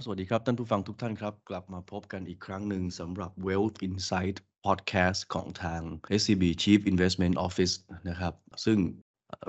[0.00, 5.80] ับสวัสดีครับ ท่านผู้ฟังทุกท่านครับ กลับมาพบกันอีกครั้งหนึ่งสำหรับ Wealth Insight Podcast ของทาง
[6.20, 7.74] SCB Chief Investment Office
[8.08, 8.34] นะครับ
[8.64, 8.78] ซึ่ง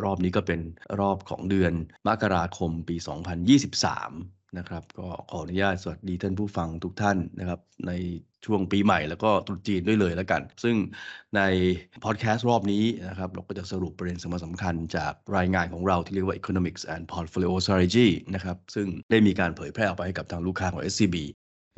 [0.04, 0.62] รอบนี้ก็เป็น
[1.00, 1.74] รอบของเดือน
[2.08, 2.96] มกราคมปี
[3.78, 7.92] 2023 นะครับ ก็ขออนุญาตสวัสดีท่านผู้ฟังทุกท่านนะครับ ใน
[8.46, 10.76] ช่วงปีใหม่แล้วก็ตรุษจีนด้วยเลยแล้วกัน ซึ่ง
[11.36, 11.42] ใน
[12.04, 21.16] พอดแคสต์รอบนี้นะครับเราก็จะสรุปประเด็นสำคัญสำคัญจากรายงานของเราที่เรียกว่า Economics and Portfolio Strategy นะครับซึ่งได้มีการเผยแพร่ออกไปให้กับทางลูกค้าของ SCB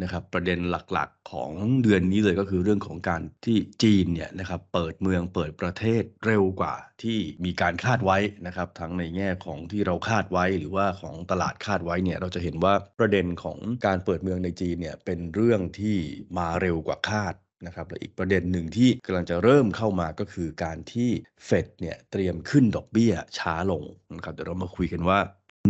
[0.02, 1.52] นะครับประเด็นหลักๆของ
[1.84, 8.18] เดือนนี้เลยก็คือเรื่องของการที่จีนเนี่ยนะครับเปิดเมืองเปิดประเทศเร็วกว่าที่มีการคาดไว้
[8.48, 15.98] นะครับทั้งในแง่ของที่เราคาดไว้ หรือว่าของตลาดคาดไว้เนี่ยเราจะเห็นว่าประเด็นของการเปิดเมืองในจีนเนี่ยเป็นเรื่องที่
[16.38, 17.34] มาเร็วกว่าคาด
[17.68, 21.10] นะครับและอีกประเด็นหนึ่งที่กำลังจะเริ่มเข้ามาก็คือการที่
[21.46, 23.84] เฟดเนี่ยเตรียมขึ้นดอกเบี้ยช้าลง
[24.16, 25.20] นะครับเดี๋ยวเรามาคุยกันว่า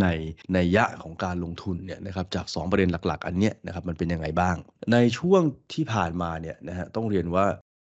[0.01, 4.55] ในนัยยะของการลงทุนเนี่ยนะครับจาก 2 ประเด็นหลัก ๆ อันเนี้ยนะครับมันเป็นยังไงบ้าง
[4.91, 5.41] ในช่วง
[5.73, 7.45] ที่ผ่านมาเนี่ยนะฮะต้องเรียนว่า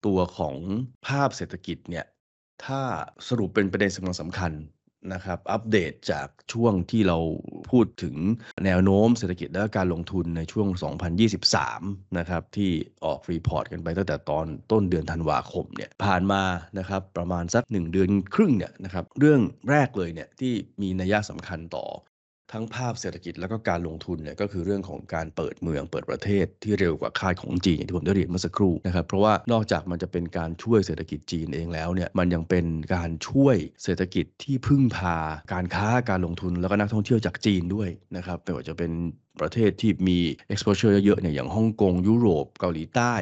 [0.06, 0.54] ตัวของ
[1.06, 2.04] ภาพเศรษฐกิจเนี่ย
[2.64, 2.80] ถ้า
[3.28, 4.52] สรุปเป็นประเด็นสำคัญสำคัญ
[5.12, 7.18] นะครับอัปเดตจากช่วงที่เรา
[7.70, 8.16] พูดถึง
[8.64, 10.68] แนวโน้มเศรษฐกิจและการลงทุนในช่วง
[11.42, 12.70] 2023 นะครับ ที่
[13.04, 16.42] ออก report กันไปตั้งแต่ตอนต้นเดือนธันวาคมเนี่ยผ่านมา
[16.78, 19.40] นะครับประมาณสัก 1 เดือนครึ่งเนี่ยนะครับเรื่อง
[19.70, 21.86] แรกเลยเนี่ยที่มีนัยสำคัญต่อ
[22.52, 35.16] ทั้งภาพเศรษฐกิจแล้วก็การลงทุนเนี่ยก็คือเรื่องของการเปิดเมืองเปิดประเทศที่เร็วกว่าคาดของจีนอย่างที่ผมได้เรียนเมื่อสักครู่นะครับเพราะว่านอกจากมันจะเป็นการช่วยเศรษฐกิจจีนเองแล้วเนี่ยมันยังเป็นการช่วยเศรษฐกิจที่พึ่งพา
[35.52, 38.92] การค้าการลงทุนแล้วก็นักท่องเที่ยวจากจีนด้วยนะครับไม่ว่าจะเป็น
[39.40, 40.18] ประเทศที่มี
[40.52, 43.14] exposure เยอะๆเนี่ยอย่างฮ่องกงยุโรปเกาหลีใต้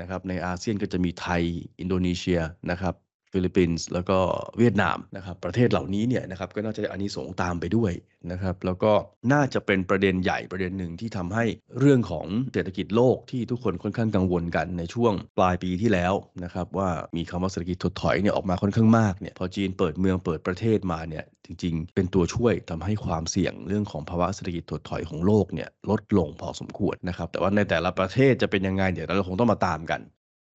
[0.00, 1.42] นะครับในอาเซียนก็จะมีไทย
[1.80, 2.40] อินโดนีเซีย
[2.70, 2.94] นะครับ
[3.32, 4.18] ฟิลิปปินส์แล้วก็
[4.58, 7.92] เวียดนามนะครับประเทศเหล่านี้เนี่ยนะครับก็น่าจะอานิสงส์ตามไปด้วย
[8.32, 8.92] นะครับแล้วก็
[9.32, 11.44] น่าจะเป็นประเด็นใหญ่ประเด็นหนึ่งที่ทำให้
[11.78, 16.14] เรื่องของเศรษฐกิจโลกที่ทุกคนค่อนข้างกังวลกันในช่วงปลายปีที่แล้ว
[16.44, 30.00] นะครับว่ามีคำว่าเศรษฐกิจถดถอยเนี่ยออกมาค่อนข้างมากเนี่ยพอจีนเปิดเมืองเปิดประเทศมาเนี่ยจริง ๆ เป็นตัวช่วยทำให้ความเสี่ยงเรื่องของภาวะเศรษฐกิจถดถอยของโลกเนี่ยลดลงพอสมควรนะครับแต่ว่าในแต่ละประเทศจะเป็นยังไงเดี๋ยวเราคงต้องมาตามกัน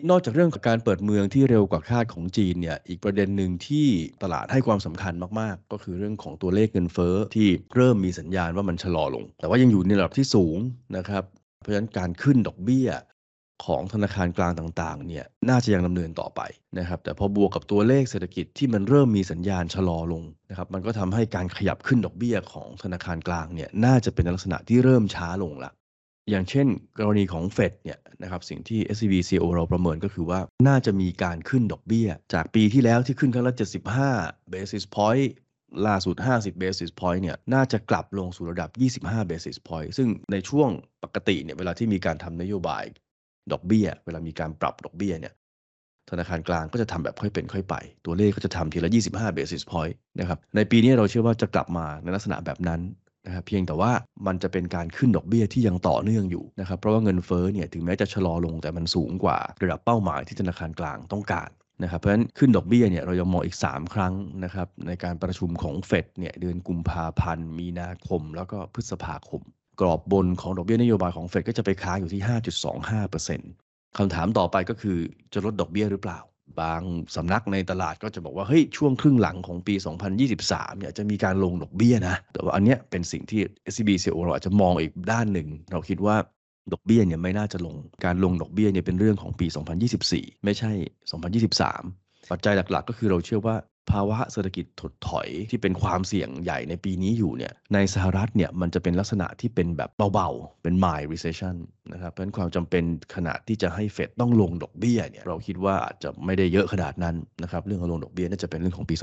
[0.10, 3.88] นอกจากเรื่องของการเปิดเมืองที่เร็วกว่าคาดของจีนเนี่ย อีกประเด็นหนึ่งที่
[4.24, 10.58] ตลาดให้ความสำคัญมาก ๆ ก็คือเรื่องของตัวเลขเงินเฟ้อที่เริ่มมีสัญญาณว่ามันชะลอลง แต่ว่ายังอยู่ในระดับที่สูง
[10.98, 11.24] นะครับ
[11.62, 12.90] เพราะฉะนั้นการขึ้นดอกเบี้ย
[13.66, 16.42] ของธนาคารกลางต่างๆเนี่ยน่าจะยังดำเนินต่อไป
[16.80, 25.72] นะครับ แต่พอบวกกับตัวเลขเศรษฐกิจที่มันเริ่มมีสัญญาณชะลอลงนะครับ มันก็ทำให้การขยับขึ้นดอกเบี้ยของธนาคารกลางเนี่ยน่าจะเป็นลักษณะที่เริ่มช้าลงละ
[26.30, 26.68] อย่างเช่น
[27.00, 33.54] กรณีของเฟดเนี่ยนะครับสิ่งที่ SCB CO เราประเมินก็คือว่าน่าจะมีการขึ้นดอกเบี้ย จากปีที่แล้วที่ขึ้นครั้งละ
[34.04, 35.28] 75 basis point
[35.88, 38.70] ล่าสุด 50 basis point เนี่ยน่าจะกลับลงสู่ระดับ
[39.06, 40.70] 25 basis point ซึ่งในช่วง
[41.04, 42.84] ปกติเนี่ยเวลาที่มีการทำนโยบาย
[43.52, 45.34] ดอกเบี้ย เวลามีการปรับดอกเบี้ยเนี่ย
[46.10, 47.76] ธนาคารกลางก็จะทำแบบค่อยเป็นค่อยไป
[48.06, 52.82] ตัวเลขก็จะทำทีละ 25 basis point นะครับ ในปีนี้เราเชื่อว่าจะกลับมาในลักษณะแบบนั้น
[53.26, 53.92] นะครับเพียงแต่ว่า
[54.28, 61.50] มันจะเป็นการขึ้นดอกเบี้ยที่ยังต่อเนื่องอยู่นะครับเพราะว่าเงินเฟ้อเนี่ยถึงแม้จะชะลอลงแต่มันสูงกว่าระดับเป้าหมายที่ธนาคารกลางต้องการ
[61.84, 69.42] นะครับเพราะฉะนั้นขึ้นดอกเบี้ยเนี่ยเรายังมองอีก 3 ครั้งนะครับในการประชุมของเฟดเนี่ยเดือนกุมภาพันธ์ มีนาคม แล้วก็พฤษภาคม
[69.82, 72.22] กรอบบนของดอกเบี้ยนโยบายของเฟดก็จะไปค้างอยู่ที่
[73.30, 74.98] 5.25%คำถามต่อไปก็คือ
[75.34, 76.20] จะลดดอกเบี้ยหรือเปล่า
[76.62, 76.82] บาง
[77.16, 79.76] สำนักในตลาดก็จะบอกว่าเฮ้ยช่วงครึ่งหลังของปี
[80.28, 86.16] 2023เนี่ยจะมีการลงดอกเบี้ยนะ แต่ว่าอันเนี้ยเป็นสิ่งที่ SCB CO เราอาจจะมองอีกด้านหนึ่ง เราคิดว่า
[86.74, 89.48] ดอกเบี้ยเนี่ยไม่น่าจะลง การลงดอกเบี้ยเนี่ยเป็นเรื่องของปี
[89.96, 90.72] 2024 ไม่ใช่
[91.52, 93.56] 2023 ปัจจัยหลักๆ ก็คือเราเชื่อว่า
[93.92, 101.56] ภาวะเศรษฐกิจถดถอยที่เป็นความเสี่ยงใหญ่ในปีนี้อยู่เนี่ยในสหรัฐเนี่ยมันจะเป็นลักษณะที่เป็นแบบเบาๆ เป็น mild recession
[101.94, 102.84] นะครับเพราะฉะนั้นความจำเป็น
[103.16, 108.96] ขนาดที่จะให้เฟดต้องลงดอกเบี้ยเนี่ยเราคิดว่าอาจจะไม่ได้เยอะขนาดนั้นนะครับเรื่องของลงดอกเบี้ยน่าจะเป็นเรื่องของปี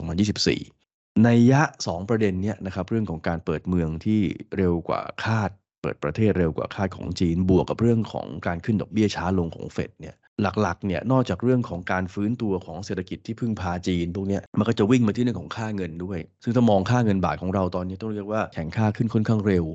[0.58, 4.20] 2024 ในยะ 2 ประเด็นเนี่ยนะครับเรื่องของการเปิดเมืองที่
[4.56, 5.50] เร็วกว่าคาด
[5.82, 19.66] เปิดประเทศเร็วกว่าคาดของจีน บวกกับเรื่องของการขึ้นดอกเบี้ยช้าลงของเฟดเนี่ย หลักๆเนี่ยนอกจากเรื่องของการฟื้นตัวของเศรษฐกิจที่พึ่งพาจีนพวกนี้มันก็จะวิ่งมาที่เรื่องของค่าเงินด้วย ซึ่งถ้ามองค่าเงินบาทของเราตอนนี้ต้องเรียกว่าแข็งค่าขึ้นค่อนข้างเร็ว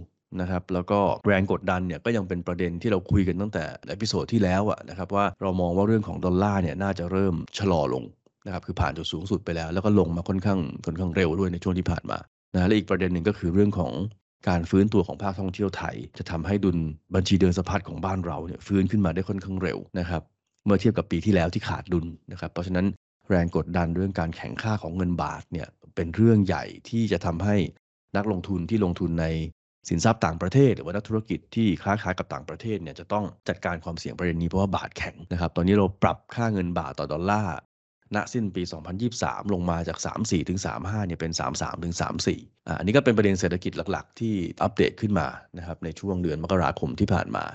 [0.41, 8.03] นะครับแล้วก็แรงกดดันเนี่ยก็ยังเป็นประเด็นที่เราคุยกันตั้งแต่ในพิโซดที่แล้วอะนะครับว่าเรามองว่าเรื่องของดอลลาร์เนี่ยน่าจะเริ่มชะลอลง
[8.45, 12.17] นะครับคือผ่านจุดสูงสุดไปแล้ว แล้วก็ลงมาค่อนข้างค่อนข้างเร็วด้วยในช่วงที่ผ่านมา
[12.53, 13.91] นะและอีกประเด็นหนึ่งก็คือเรื่องของ
[14.49, 16.77] การฟื้นตัวของภาคท่องเที่ยวไทย จะทำให้ดุล
[17.15, 20.21] บัญชีเดินสะพัดของบ้านเราเนี่ยฟื้นขึ้นมาได้ค่อนข้างเร็วนะครับ
[20.67, 22.85] เมื่อเทียบกับปีที่แล้วที่ขาดดุลนะครับ เพราะฉะนั้น
[23.29, 27.55] แรงกดดันเรื่องการแข่งค่าของเงินบาทเนี่ยเป็นเรื่องใหญ่ที่จะทำให้
[28.17, 29.25] นักลงทุนที่ลงทุนใน
[29.89, 37.55] สินทรัพย์ต่างประเทศ หรือว่านักธุรกิจที่ค้าขายกับต่างประเทศเนี่ยจะต้องจัดการความเสี่ยงประเด็นนี้เพราะว่าบาทแข็งนะครับ ตอนนี้เราปรับค่าเงินบาทต่อดอลลาร์
[38.15, 38.63] ณสิ้นปี
[39.07, 41.95] 2023 ลงมาจาก 34 ถึง 35 เนี่ยเป็น 33 ถึง
[42.31, 45.27] 34อ่าอันนี้ก็เป็นประเด็นเศรษฐกิจหลัก ๆ ที่อัปเดตขึ้นมา
[45.57, 47.45] นะครับในช่วงเดือนมกราคมที่ผ่านมา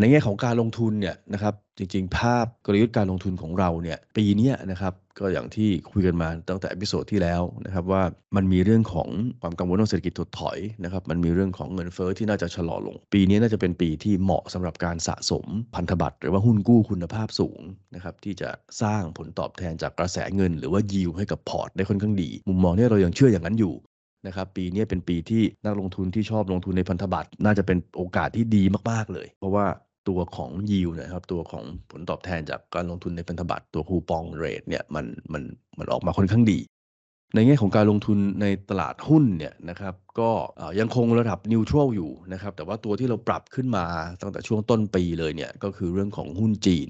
[0.00, 8.02] ในแง่ของการลงทุนเนี่ยนะครับจริงๆ ภาพกลยุทธ์การลงทุนของเราเนี่ยปีนี้นะครับก็อย่างที่คุยกันมาตั้งแต่ episode ที่แล้วนะครับว่า
[8.36, 9.08] มันมีเรื่องของ
[9.42, 15.44] ความกังวลเรื่องเศรษฐกิจถดถอยนะครับมันมีเรื่องของเงินเฟ้อที่น่าจะชะลอลง ปีนี้น่าจะเป็นปีที่เหมาะสำหรับการสะสม
[15.74, 17.60] พันธบัตรหรือว่าหุ้นกู้คุณภาพสูง
[17.94, 18.50] นะครับที่จะ
[18.82, 23.74] สร้างผลตอบแทนจากกระแสเงิน หรือว่ายิวให้กับพอร์ตได้ค่อนข้างดี มุมมองนี้เรายังเชื่ออย่างนั้นอยู่
[24.26, 29.66] นะครับปีนี้เป็นปีที่นักลงทุนที่ชอบลงทุนในพันธบัตรน่าจะเป็นโอกาสที่ดีมากๆเลย เพราะว่า
[30.08, 35.42] ตัวของยิวนะครับตัวของผลตอบแทนจากการลงทุนในพันธบัตรตัวคูปองเรทเนี่ยมันมัน
[35.78, 36.58] มันออกมาค่อนข้างดี
[37.34, 40.30] ในแง่ของการลงทุนในตลาดหุ้นเนี่ยนะครับก็
[40.80, 43.84] ยังคงระดับนิวทรัลอยู่นะครับแต่ว่าตัวที่เราปรับขึ้นมา
[44.20, 46.88] ตั้งแต่ช่วงต้นปีเลยเนี่ยก็คือเรื่องของหุ้นจีน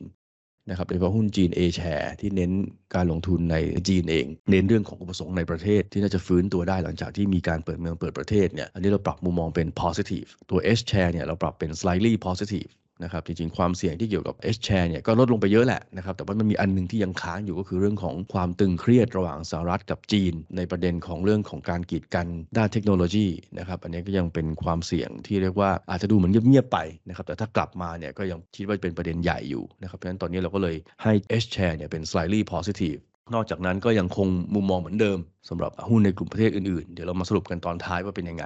[0.69, 2.53] นะครับโดยเฉพาะหุ้นจีน A share ที่เน้น
[2.95, 3.57] การลงทุนใน
[3.89, 12.69] จีนเอง เน้นเรื่องของอุปสงค์ในประเทศที่น่าจะฟื้นตัวได้หลังจากที่มีการเปิดเมืองเปิดประเทศเนี่ยอันนี้เราปรับมุมมองเป็น positive ตัว S share เนี่ยเราปรับเป็น slightly positive
[13.03, 23.29] นะครับจริงๆ ความเสี่ยงที่เกี่ยวกับ H share เนี่ยก็ลดลงไปเยอะแหละนะครับแต่ว่ามันมีอันนึงที่ยังค้างอยู่ก็คือเรื่องของความตึงเครียดระหว่างสหรัฐกับจีน ในประเด็นของเรื่องของการกีดกันด้านเทคโนโลยี
[23.59, 26.79] นะครับอันนี้ก็ยังเป็นความเสี่ยงที่เรียกว่าอาจจะดูเหมือนเงียบๆไป
[27.09, 31.13] นะครับแต่ถ้ากลับมาเนี่ยก็ยังคิดว่าเป็นประเด็นใหญ่อยู่นะครับเพราะฉะนั้นตอนนี้เราก็เลยให้
[31.43, 33.01] H share เนี่ยเป็น slightly positive
[33.35, 35.19] นอกจากนั้นก็ยังคงมุมมองเหมือนเดิม
[35.49, 38.45] สำหรับหุ้นในกลุ่มประเทศอื่นๆ เดี๋ยวเรามาสรุปกันตอนท้ายว่าเป็นยังไง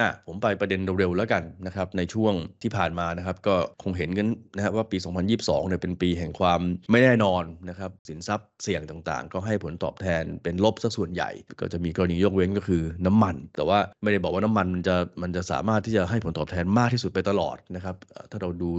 [0.00, 4.98] อะผมไปประเด็นเร็วๆแล้วกันนะครับในช่วงที่ผ่านมานะครับก็คงเห็นกันนะครับว่าปี
[5.32, 6.60] 2022เนี่ยเป็นปีแห่งความ
[6.90, 17.96] ไม่แน่นอนนะครับสินทรัพย์เสี่ยงต่างๆ ก็ให้ผลตอบแทนเป็นลบซะส่วนใหญ่ ก็จะมีกรณียกเว้นก็คือน้ำมัน แต่ว่าไม่ได้บอกว่าน้ำมันมันจะมันจะสามารถที่จะให้ผลตอบแทนมากที่สุดไปตลอดนะครับ
[18.30, 18.70] ถ้าเราดู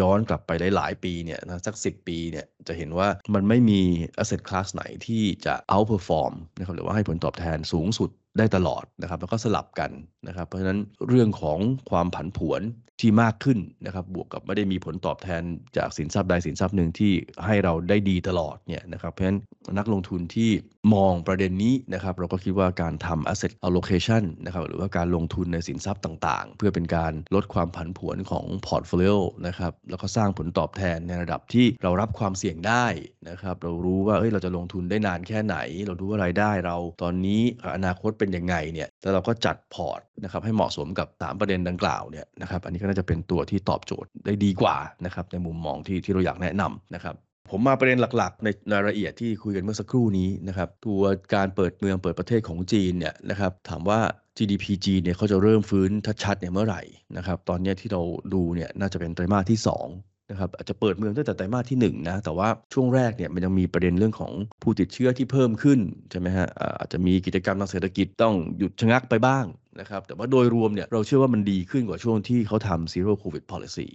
[0.00, 3.80] ย้อนกลับไปหลายๆปีเนี่ยนะสัก 10 ปีเนี่ยจะเห็นว่ามันไม่มี
[4.22, 9.90] asset class ไหนที่จะ outperform นะครับหรือว่าให้ผลตอบแทนสูงสุด ได้ตลอดนะครับ แล้วก็สลับกัน
[10.28, 10.78] นะครับ เพราะฉะนั้น
[11.08, 11.58] เรื่องของ
[11.90, 12.62] ความผันผวน
[13.00, 15.42] ที่มากขึ้นนะครับ บวกกับไม่ได้มีผลตอบแทน
[15.76, 17.12] จากสินทรัพย์ใดสินทรัพย์หนึ่งที่
[17.46, 19.38] ให้เราได้ดีตลอดเนี่ยนะครับ เพราะฉะนั้น
[19.78, 20.50] นักลงทุนที่
[20.94, 29.12] มองประเด็นนี้นะครับ เราก็คิดว่าการทำ asset allocation นะครับหรือว่าการลงทุนในสินทรัพย์ต่างๆ เพื่อเป็นการลดความผันผวนของ portfolio
[29.46, 32.86] นะครับแล้วก็สร้างผลตอบแทนในระดับที่เรารับความเสี่ยงได้
[33.28, 35.56] นะครับเรารู้ว่าเอ้ยเราจะลงทุนได้นานแค่ไหน
[35.86, 37.40] เรารู้ว่ารายได้เราตอนนี้
[37.76, 47.14] อนาคตเป็นยังไงเนี่ยแล้วเราก็จัดพอร์ตนะครับให้เหมาะสมกับ 3 ประเด็นดังกล่าวเนี่ยนะครับอันนี้ก็น่าจะเป็นตัวที่ตอบโจทย์ได้ดีกว่านะครับในมุมมองที่ที่เราอยากแนะนำนะครับ
[47.50, 51.02] ผมมาประเด็นหลักๆ ในรายละเอียดที่คุยกันเมื่อสักครู่นี้นะครับตัว
[51.34, 54.00] การเปิดเมืองเปิดประเทศของจีนเนี่ยนะครับถามว่า
[54.36, 55.90] GDP จีนเนี่ยเขาจะเริ่มฟื้น
[56.24, 56.82] ชัดๆเนี่ยเมื่อไหร่
[57.16, 58.02] นะครับตอนนี้ที่เรา
[58.34, 59.58] ดูเนี่ยน่าจะเป็นไตรมาสที่
[59.88, 64.32] 2 นะครับอาจจะเปิดเมืองตั้งแต่ไตรมาสที่1นะแต่ว่าช่วงแรกเนี่ยมันยังมีประเด็นเรื่องของ
[64.62, 65.80] ผู้ติดเชื้อที่เพิ่มขึ้น
[66.10, 66.46] ใช่ไหมฮะ
[66.80, 69.44] อาจจะมีกิจกรรมทางเศรษฐกิจต้องหยุดชะงักไปบ้าง
[69.80, 73.88] นะครับแต่ว่าโดยรวมเนี่ยเราเชื่อว่ามันดีขึ้นกว่าช่วงที่เขาทำ zero covid policy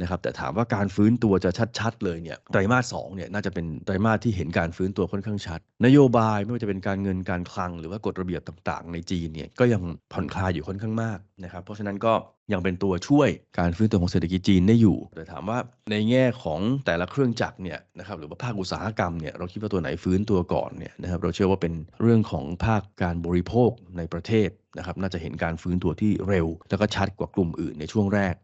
[0.00, 9.82] นะครับแต่ถามว่าการฟื้นตัวจะชัด ๆ เลยเนี่ยไตรมาสสเนี่ยน่าจะเป็นไตรมาสที่เห็นการฟื้นตัวค่อนข้างชัด นโยบายไม่ว่าจะเป็นการเงินการคลัง หรือว่ากฎระเบียบต่างๆ ในจีนเนี่ยก็ยัง
[10.12, 12.14] ผ่อนคลายอยู่ค่อนข้างมากนะครับเพราะฉะนั้นก็
[12.52, 15.58] ยังเป็นตัวช่วยการฟื้นตัวของเศรษฐกิจจีนได้อยู่ แต่ถามว่า
[15.90, 28.34] ในแง่ของแต่ละเครื่องจักรเนี่ยนะครับหรือว่าภาคอุตสาหกรรมเนี่ยเราคิดว่าตัวไหนฟื้นตัวก่อนเนี่ยนะครับเราเชื่อว่าเป็นเรื่องของภาคการบริโภคในประเทศนะครับน่าจะเห็นการฟื้นตัวที่เร็ว แล้วก็ชัดกว่ากลุ่มอื่นในช่วงแรก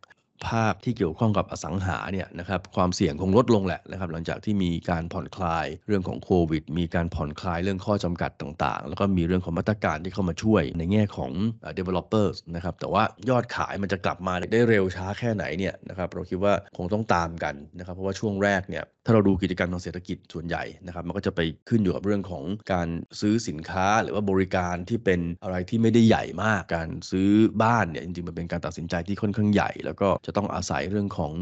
[0.47, 11.33] ภาพที่เกี่ยวข้องกับอสังหาเนี่ยนะครับความเสี่ยงคงลดลงแหละนะครับหลังจากที่มีการผ่อนคลายเรื่องของโควิด มีการผ่อนคลายเรื่องข้อจำกัดต่างๆ แล้วก็มีเรื่องของมาตรการที่เข้ามาช่วยในแง่ของ
[11.79, 22.89] developers นะครับแต่ว่ายอดขายมันจะกลับมาได้เร็วช้าแค่ไหนเนี่ยนะครับเราคิดว่าคงต้องตามกันนะครับเพราะว่าช่วงแรกเนี่ย ถ้าเราดูกิจกรรมทางเศรษฐกิจส่วนใหญ่นะครับมันก็จะไปขึ้นอยู่กับเรื่องของการ
[23.21, 27.29] ซื้อสินค้าหรือว่าบริการที่เป็นอะไรที่ไม่ได้ใหญ่มากการซื้อ
[27.63, 31.33] บ้านเนี่ยจริงๆมันเป็นการตัดสินใจที่ค่อนข้างใหญ่ แล้วก็จะต้องอาศัยเรื่องของ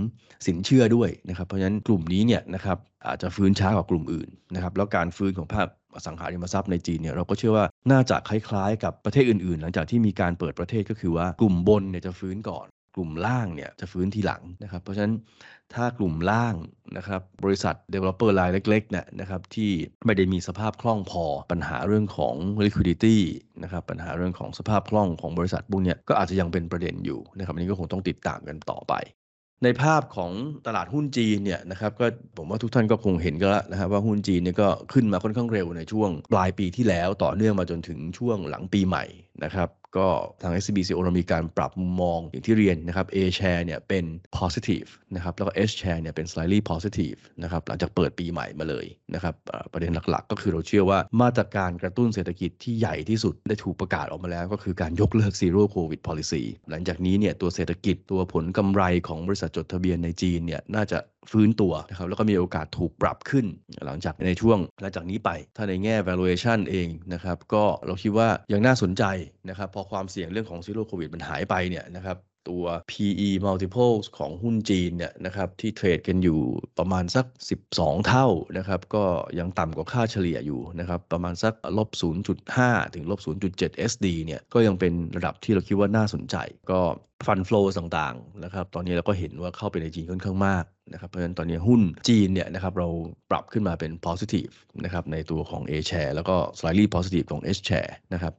[0.46, 12.66] สินเชื่อด้วยนะครับเพราะฉะนั้นกลุ่มนี้เนี่ยนะครับอาจจะฟื้นช้ากว่ากลุ่มอื่นนะครับแล้วการฟื้นของภาคอสังหาริมทรัพย์ในจีนเนี่ยเราก็เชื่อว่าน่าจะคล้ายๆ กับประเทศอื่นๆ หลังจากที่มีการเปิดประเทศก็คือว่ากลุ่มบนเนี่ยจะฟื้นก่อน
[12.96, 15.14] กลุ่มล่างเนี่ยจะฟื้นทีหลังนะครับ เพราะฉะนั้น
[15.74, 16.54] ถ้ากลุ่มล่าง
[16.96, 19.70] นะครับบริษัท developer รายเล็กๆเนี่ยนะครับที่
[20.06, 22.34] ไม่ได้มีสภาพคล่องพอปัญหาเรื่องของ
[22.64, 23.16] liquidity
[23.62, 28.94] นะครับปัญหาเรื่องของสภาพคล่องของบริษัทพวกเนี้ก็อาจจะยังเป็นประเด็นอยู่นะครับอันนี้ก็คงต้องติดตามกันต่อไป
[29.64, 30.32] ในภาพของ
[30.66, 39.04] ตลาดหุ้นจีนเนี่ยนะครับก็ผมว่าทุกท่านก็คงเห็นกันแล้วนะครับว่าหุ้นจีนเนี่ยก็ขึ้นมาค่อนข้างเร็วในช่วงปลายปีที่แล้วต่อเนื่องมาจนถึงช่วงหลังปีใหม่
[39.44, 40.08] นะครับ ก็
[40.42, 44.04] ทาง SCBCO เรามีการปรับมุมมองอย่างที่เรียนนะครับ A share เนี่ยเป็น
[44.38, 49.34] positive นะครับแล้วก็ S share เนี่ยเป็น slightly positive นะครับหลังจากเปิดปีใหม่มาเลยนะครับ
[49.72, 60.98] ประเด็นหลักๆ ก็คือเราเชื่อว่ามาตรการกระตุ้นเศรษฐกิจที่ใหญ่ที่สุดได้ถูกประกาศออกมาแล้ว ก็คือการยกเลิก zero covid policy หลังจากนี้เนี่ยตัวเศรษฐกิจตัวผลกำไรของบริษัทจดทะเบียนในจีนเนี่ยน่าจะ
[61.32, 63.46] ฟื้นตัวนะครับแล้วก็มีโอกาสถูกปรับขึ้น
[63.86, 69.04] หลังจากในช่วงหลังจากนี้ไป ถ้าในแง่ valuation เองนะครับก็เราคิดว่ายังน่าสนใจ
[69.48, 72.16] นะครับพอความเสี่ยงเรื่องของซีโร่โควิดมันหายไปเนี่ยนะครับ
[72.48, 76.40] ตัว PE multiples ของหุ้นจีนเนี่ยนะครับที่เทรดกันอยู่
[76.78, 77.26] ประมาณสัก
[77.66, 78.26] 12 เท่า
[78.58, 79.04] นะครับก็
[79.38, 81.88] ยังต่ำกว่าค่าเฉลี่ยอยู่นะครับประมาณสักลบ
[82.42, 83.20] 0.5 ถึงลบ
[83.54, 86.36] 0.7 SD เนี่ยก็ยังเป็นระดับที่เราคิดว่าน่าสนใจ
[86.70, 86.80] ก็
[87.26, 92.88] ฟันฟลูต่างๆนะครับตอนนี้เราก็เห็นว่าเข้าไปในจีนค่อนข้างมากนะครับเพราะฉะนั้นตอนนี้หุ้นจีนเนี่ยนะครับเรา
[93.30, 94.52] ปรับขึ้นมาเป็น positive
[94.84, 98.32] นะครับในตัวของ A share แล้วก็ slightly positive ของ S share นะครับ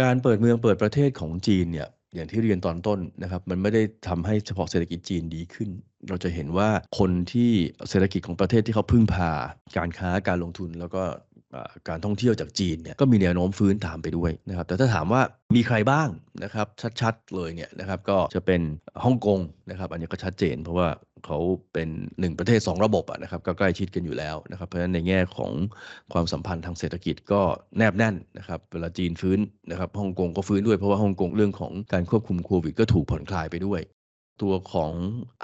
[0.00, 5.68] การเปิดเมืองเปิดประเทศของจีนเนี่ย อย่างที่เรียนตอนต้นนะครับ มันไม่ได้ทำให้เฉพาะเศรษฐกิจจีนดีขึ้น
[6.08, 7.50] เราจะเห็นว่าคนที่
[7.88, 9.30] เศรษฐกิจของประเทศที่เขาพึ่งพา
[9.76, 11.02] การค้าการลงทุนแล้วก็
[11.88, 15.22] การท่องเที่ยวจากจีนเนี่ยก็มีแนวโน้มฟื้นตามไปด้วยนะครับแต่ถ้าถามว่า
[15.56, 16.08] มีใครบ้าง
[16.44, 16.66] นะครับ
[17.00, 18.60] ชัดๆเลยเนี่ยนะครับก็จะเป็น
[19.04, 19.40] ฮ่องกง
[19.70, 20.88] นะครับอันนี้ก็ชัดเจน เพราะว่า
[21.26, 21.38] เขา
[21.72, 21.88] เป็น
[22.20, 25.52] หนึ่งประเทศ 2 ระบบะนะครับก็ใกล้ชิดกันอยู่แล้วนะครับเพราะฉะนั้นในแง่ของ
[26.12, 27.40] ความสัมพันธ์ทางเศรษฐกิจก็
[27.78, 29.38] แนบแน่นนะครับเวลาจีนฟื้น
[29.70, 33.80] นะครับฮ่องกงก็ฟื้นด้วยเพราะว่าฮ่องกงเรื่องของการควบคุมโควิดก็ถูกผ่อนคลายไปด้วย
[34.42, 34.92] ตัวของ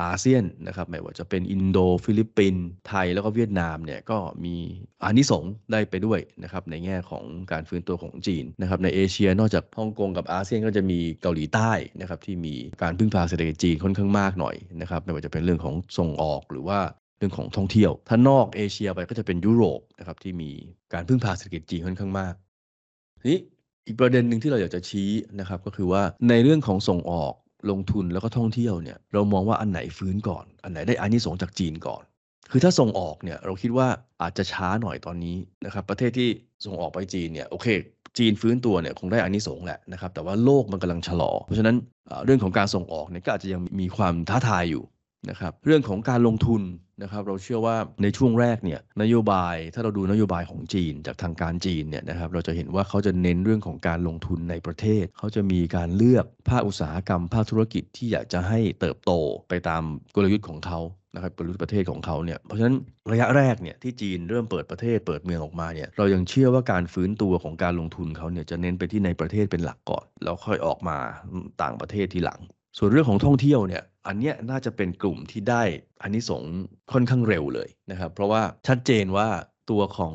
[0.03, 4.57] อาเซียนนะครับไม่ว่าจะเป็นอินโดฟิลิปปินส์ไทยแล้วก็เวียดนามเนี่ยก็มี
[5.03, 16.79] อานิสงส์ได้ไปด้วยนะครับในแง่ของการฟื้นตัวของจีนนะครับในเอเชียนอกจากฮ่องกงกับอาเซียนก็จะมีเกาหลีใต้นะครับที่มีการพึ่งพาเศรษฐกิจจีนค่อนข้างมากหน่อยนะครับไม่ว่าจะเป็นเรื่องของส่งออกหรือว่า
[17.19, 20.51] เรื่องของท่องเที่ยว ถ้านอกเอเชียไปก็จะเป็นยุโรปนะครับที่มี
[20.93, 22.35] การพึ่งพาเศรษฐกิจจีนค่อนข้างมาก
[23.29, 23.39] นี้
[23.87, 27.33] อีกประเด็นหนึ่งที่เราอยากจะชี้นะครับก็คือว่าในเรื่องของส่งออก
[27.71, 32.03] ลงทุนแล้วก็ท่องเที่ยวเนี่ยเรามองว่าอันไหนฟื้นก่อน อันไหนได้อานิสงส์จากจีนก่อน
[32.51, 33.89] คือถ้าส่งออกเนี่ยเราคิดว่า
[34.23, 36.29] อาจจะช้าหน่อยตอนนี้นะครับประเทศที่
[36.65, 37.67] ส่งออกไปจีนเนี่ยโอเค
[38.19, 41.77] จีนฟื้นตัวเนี่ยคงได้อานิสงส์แหละนะครับแต่ว่าโลกมันกำลังชะลอ เพราะฉะนั้น
[42.25, 44.83] เรื่องของการส่งออกเนี่ยก็อาจจะยังมีความท้าทายอยู่
[45.31, 46.63] นะครับเรื่องของการลงทุน
[47.03, 59.13] นะครับเราเชื่อว่าในช่วงแรกเนี่ยนโยบายถ้าเราดูนโยบายของจีน จากทางการจีนเนี่ยนะครับเราจะเห็นว่าเขาจะเน้นเรื่องของการลงทุนในประเทศ เขาจะมีการเลือกภาคอุตสาหกรรม ภาคธุรกิจที่อยากจะให้เติบโต
[59.49, 59.83] ไปตาม
[60.15, 60.81] กลยุทธ์ของเขา
[61.15, 62.77] นะครับกลยุทธ์ประเทศของเขาเนี่ยเพราะฉะนั้น
[63.13, 70.99] ระยะแรกเนี่ยที่จีนเริ่มเปิดประเทศเปิดเมืองออกมาเนี่ยเรายังเชื่อว่าการฟื้นตัวของการลงทุนเขาเนี่ยจะเน้นไปที่ในประเทศเป็นหลักก่อน แล้วค่อยออกมา
[71.63, 72.41] ต่างประเทศทีหลัง
[72.79, 75.63] ส่วนเรื่องของท่องเที่ยวเนี่ยอันเนี้ยน่าจะเป็นกลุ่มที่ได้
[76.03, 76.43] อันนี้สง
[76.93, 79.29] ค่อนข้างเร็วเลยนะครับ เพราะว่าชัดเจนว่า
[79.71, 80.15] ตัวของ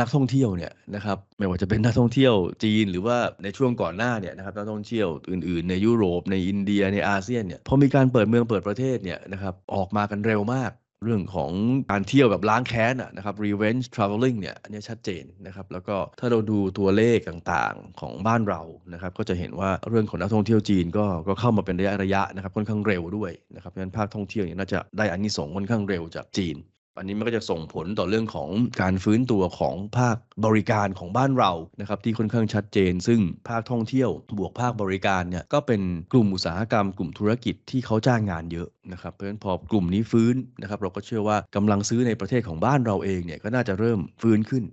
[0.00, 2.34] นักท่องเที่ยวเนี่ยนะครับไม่ว่าจะเป็นนักท่องเที่ยว
[2.64, 10.70] จีนหรือว่าในช่วงก่อนหน้าเนี่ยนะครับนักท่องเที่ยวอื่นๆ ในยุโรปในอินเดียในอาเซียนเนี่ยพอมีการเปิดเมืองเปิดประเทศเนี่ยนะครับออกมากันเร็วมาก
[11.04, 11.50] เรื่องของ
[11.90, 18.60] การเที่ยวแบบล้างแค้นนะครับ revenge traveling เนี่ยอันนี้ชัดเจนนะครับแล้วก็ถ้าเราดูตัวเลขต่างๆของบ้านเรา
[18.92, 26.56] นะครับก็จะเห็นว่าเรื่องของนักท่องเที่ยวจีนก็ก็เข้ามาเป็นระยะระยะนะครับค่อนข้างเร็วด้วยนะครับเพราะฉะนั้นภาคท่องเที่ยวเนี่ยน่าจะได้อันนี้ส่งค่อนข้างเร็วจากจีน
[26.98, 28.50] อันนี้มันก็จะส่งผลต่อเรื่องของ
[28.82, 35.82] การฟื้นตัวของภาคบริการของบ้านเรานะครับที่ค่อนข้างชัดเจน ซึ่งภาคท่องเที่ยวบวกภาคบริการเนี่ยก็เป็น
[36.12, 44.64] กลุ่มอุตสาหกรรม กลุ่มธุรกิจที่เขาจ้างงานเยอะนะครับเพราะฉะนั้นพอกลุ่มนี้ฟื้นนะครับเราก็เชื่อว่ากำลังซื้อในประเทศของบ้านเราเองเนี่ยก็น่าจะเริ่มฟื้นขึ้น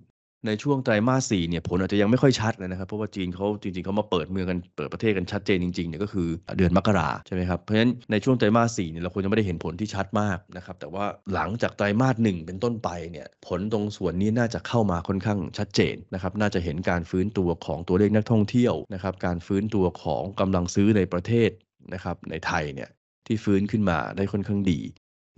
[0.48, 21.50] ในช่วงไตรมาสสี่เนี่ยผลอาจจะยังไม่ค่อยชัดเลยนะครับ เพราะว่าจีนเขาจริงๆเขามาเปิดเมืองกันเปิดประเทศกันชัดเจนจริงๆเนี่ยก็คือเดือนมกราใช่ไหมครับเพราะฉะนั้นในช่วงไตรมาสสี่เนี่ยเราควรจะไม่ได้เห็นผลที่ชัดมากนะครับแต่ว่าหลังจากไตรมาสหนึ่งเป็นต้นไปเนี่ยผลตรงส่วนนี้น่าจะเข้ามาค่อนข้างชัดเจนนะครับน่าจะเห็นการฟื้นตัวของตัวเลขนักท่องเที่ยวนะครับการฟื้นตัวของกำลังซื้อในประเทศ
[21.93, 22.89] นะครับในไทยเนี่ย
[23.27, 24.79] ที่ฟื้นขึ้นมาได้ค่อนข้างดี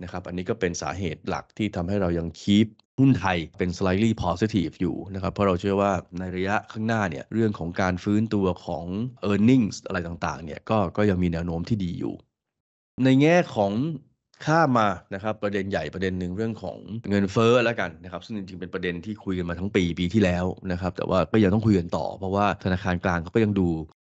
[0.02, 2.68] นะครับอันนี้ก็เป็นสาเหตุหลักที่ทำให้เรายังคีป
[3.00, 8.84] หุ้นไทยเป็น slightly positive อยู่นะครับ เพราะเราเชื่อว่าในระยะข้างหน้าเนี่ยเรื่องของการฟื้นตัวของ
[9.30, 12.14] e a r n i n g ็อะไรต่างๆเนี่ยก็ก็ยังมีแนวโน้มที่ดีอยู่
[13.04, 13.72] ในแง่ของ
[14.46, 16.76] ข้ามานะครับประเด็นใหญ่ประเด็นหนึ่งเรื่องของ
[17.10, 23.68] เงินเฟ้อแล้วกันนะครับซึ่งจริงๆเป็นประเด็นที่คุยกันมาทั้งปีปีที่แล้วนะครับแต่ว่าก็ยังต้องคุยกันต่อ เพราะว่าธนาคารกลางเขาก็ยังดู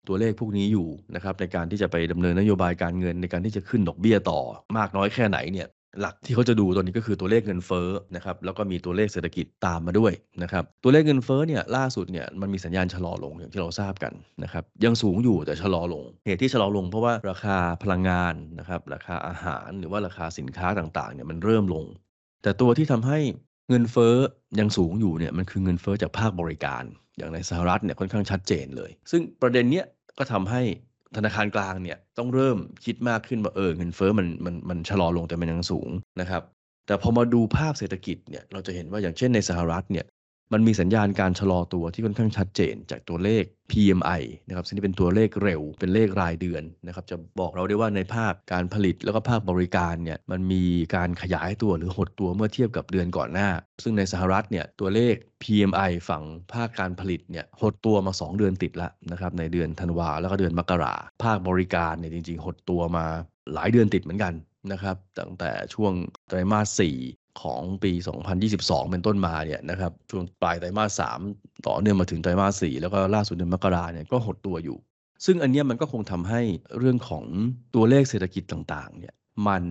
[0.08, 4.40] ตัวเลขพวกนี้อยู่นะครับในการที่จะไปดำเนินนโยบายการเงินในการที่จะขึ้นดอกเบี้ยต่อ
[4.78, 5.68] มากน้อยแค่ไหนเนี่ย
[6.00, 21.84] หลักที่เขาจะดูตัวนี้ก็คือตัวเลขเงินเฟ้อนะครับแล้วก็มีตัวเลขเศรษฐกิจตามมาด้วยนะครับตัวเลขเงินเฟ้อเนี่ยล่าสุดเนี่ยมันมีสัญญาณชะลอลงอย่างที่เราทราบกันนะครับยังสูงอยู่แต่ชะลอลง เหตุที่ชะลอลงเพราะว่าราคาพลังงานนะครับราคาอาหารหรือว่าราคาสินค้าต่างๆเนี่ยมันเริ่มลง
[22.42, 23.18] แต่ตัวที่ทำให้
[23.68, 24.14] เงินเฟ้อ
[24.60, 26.84] ยังสูงอยู่เนี่ยมันคือเงินเฟ้อจากภาคบริการ
[27.18, 29.86] อย่างในสหรัฐเนี่ยค่อนข้างชัดเจนเลย ซึ่งประเด็นเนี้ย
[30.18, 30.62] ก็ทำให้
[31.16, 35.90] ธนาคารกลางเนี่ยต้องเริ่มคิดมากขึ้นว่าเออเงินเฟ้อมันมันมันชะลอลงแต่มันยังสูง
[36.20, 36.42] นะครับ
[36.86, 40.06] แต่พอมาดูภาพเศรษฐกิจเนี่ยเราจะเห็นว่าอย่างเช่นในสหรัฐเนี่ย
[40.52, 53.48] มันมีสัญญาณการชะลอตัวที่ค่อนข้างชัดเจนจากตัวเลข PMI นะครับซึ่งนี่เป็นตัวเลขเร็วเป็นเลขรายเดือนนะครับจะบอกเราได้ว่าในภาคการผลิตแล้วก็ภาคบริการเนี่ยมันมีการขยายตัวหรือหดตัวเมื่อเทียบกับเดือนก่อนหน้า
[53.82, 56.22] ซึ่งในสหรัฐเนี่ยตัวเลข PMI ฝั่ง
[56.52, 63.04] ภาคการผลิตเนี่ยหดตัวมา 2 เดือนติดแล้วนะครับในเดือนธันวาแล้วก็เดือนมกราภาคบริการเนี่ยจริง ๆ หดตัวมา
[63.54, 64.34] หลายเดือนติดเหมือนกัน
[64.72, 65.92] นะครับตั้งแต่ช่วง
[66.28, 67.92] ไตรมาส4 ของปี
[68.42, 74.78] 2022 เป็นต้นมาเนี่ยนะครับช่วงปลายไตรมาส 3 ต่อเนื่องมาถึงไตรมาส 4 แล้วก็ล่าสุดเดือนมกราเนี่ยก็หดตัวอยู่
[75.24, 76.40] ซึ่งอันนี้มันก็คงทำให้
[76.78, 77.24] เรื่องของ
[77.74, 79.14] ตัวเลขเศรษฐกิจต่างๆเนี่ย
[79.48, 79.64] มัน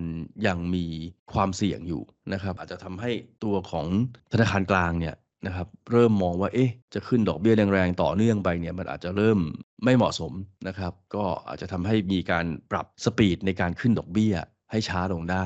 [0.47, 0.85] ยังมี
[1.33, 2.03] ความเสี่ยงอยู่
[2.33, 3.11] นะครับอาจจะทำให้
[3.43, 3.87] ตัวของ
[4.31, 5.15] ธนาคารกลางเนี่ย
[5.47, 9.39] นะครับเริ่มมองว่าเอ๊ะจะขึ้นดอกเบี้ยแรงๆต่อเนื่องไปเนี่ยมันอาจจะเริ่ม
[9.83, 10.33] ไม่เหมาะสม
[10.67, 14.33] นะครับ ก็อาจจะทำให้มีการปรับสปีดในการขึ้นดอกเบี้ย
[14.71, 15.45] ให้ช้าลงได้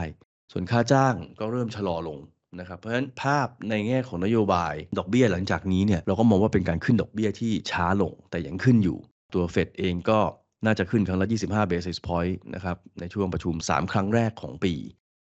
[0.52, 2.20] ส่วนค่าจ้างก็เริ่มชะลอลง
[2.60, 8.98] นะครับเพราะฉะนั้นภาพในแง่ของนโยบายดอกเบี้ยหลังจากนี้เนี่ยเราก็มองว่าเป็นการขึ้นดอกเบี้ยที่ช้าลงแต่ยังขึ้นอยู่
[9.34, 10.20] ตัวเฟดเองก็
[10.66, 14.74] น่าจะขึ้นครั้งละ 25 basis point นะครับในช่วงประชุม 3 ครั้งแรกของปี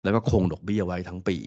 [0.04, 1.38] แล้วก็คงดอกเบี้ยไว้ทั้งปี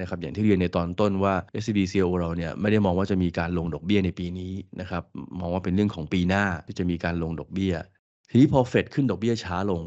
[0.00, 5.02] นะครับอย่างที่เรียนในตอนต้นว่า SBCO เราเนี่ยไม่ได้มองว่าจะมีการลงดอกเบี้ยในปีนี้นะครับ
[5.40, 7.74] มองว่าเป็นเรื่องของปีหน้าที่จะมีการลงดอกเบี้ย
[8.30, 9.82] ทีนี้พอเฟดขึ้นดอกเบี้ยช้าลง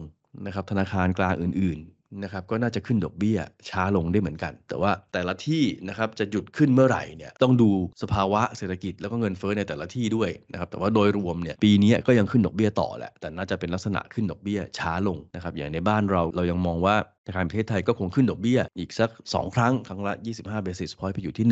[0.46, 1.80] นะครับธนาคารกลางอื่น
[2.24, 3.38] นะครับก็น่าจะขึ้นดอกเบี้ย
[3.70, 7.70] ช้าลงได้เหมือนกัน แต่ว่าแต่ละที่นะครับจะหยุดขึ้นเมื่อไหร่เนี่ยต้องดู
[8.04, 21.46] สภาวะเศรษฐกิจแล้วก็เงินเฟ้อในแต่ละที่ด้วยนะครับแต่ว่าโดยรวมเนี่ยปีนี้ก็ยังขึ้นดอกเบี้ยต่อแหละแต่น่าจะเป็นลักษณะขึ้นดอกเบี้ยช้าลงนะครับอย่างในบ้านเราเรายังมองว่าธนาคารประเทศไทยก็คงขึ้นดอกเบี้ยอีกสัก 2 ครั้ง ครั้งละ 25 basis point ไปอยู่ที่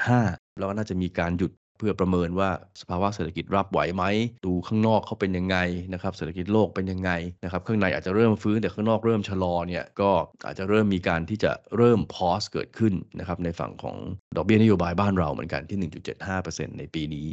[0.00, 4.04] 1.75 แล้วก็น่าจะมีการหยุด เพื่อประเมินว่าสภาวะเศรษฐกิจรับไหวไหม
[4.46, 5.56] ดูข้างนอกเขาเป็นยังไง
[5.92, 7.10] นะครับเศรษฐกิจโลกเป็นยังไง
[7.44, 10.10] นะครับข้างในอาจจะเริ่มฟื้นแต่ข้างนอกเริ่มชะลอเนี่ยก็
[10.46, 13.96] อาจจะเริ่มมีการที่จะเริ่มพอสเกิดขึ้นนะครับในฝั่งของ
[14.36, 15.90] ดอกเบี้ยนโยบายบ้านเราเหมือนกันที่
[16.28, 17.26] 1.75%ในปีนี้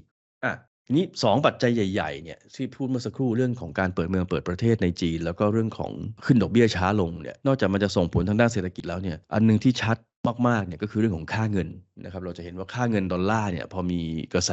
[0.45, 5.91] อะทีนี้2ปัจจัยใหญ่ๆเนี่ยที่พูดเมื่อสักครู่เรื่องของการเปิดเมืองเปิดประเทศในจีน แล้วก็เรื่องของ
[6.25, 9.97] ขึ้นดอกเบี้ยช้าลงเนี่ยนอกจากมันจะส่งผลทางด้านเศรษฐกิจแล้วเนี่ยอันนึงที่ชัด
[10.47, 11.69] มากๆเนี่ยก็คือเรื่องของค่าเงิน
[12.03, 14.01] นะครับเราจะเห็นว่าค่าเงินดอลลาร์เนี่ยพอมี
[14.34, 14.51] กระแส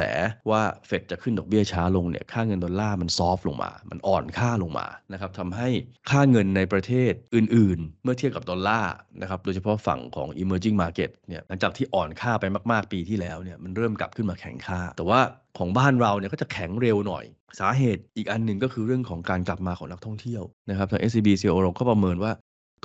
[0.49, 5.69] ว่าเฟดจะขึ้นดอกเบี้ยช้าลงเนี่ยค่าเงินดอลลาร์มันซอฟลงมา มันอ่อนค่าลงมานะครับทำให้
[6.11, 15.19] ค่าเงินในประเทศอื่น ๆ เมื่อเทียบกับดอลลาร์นะครับโดยเฉพาะฝั่งของ emerging market เนี่ยหลังจากที่อ่อนค่าไปมาก ๆ ปีที่แล้วเนี่ยมันเริ่มกลับขึ้นมาแข็งค่า แต่ว่า
[15.57, 17.25] ของบ้านเราเนี่ยก็จะแข็งเร็วหน่อย
[17.59, 22.31] สาเหตุอีกอันหนึ่งก็คือเรื่องของการกลับมาของนักท่องเที่ยวนะครับทาง SCB CO เราก็ประเมินว่า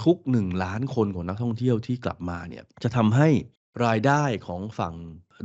[0.04, 3.28] ทุก 1 ล้านคนของนักท่องเที่ยวที่กลับมาเนี่ยจะทำให้
[3.84, 4.94] รายได้ของฝั่ง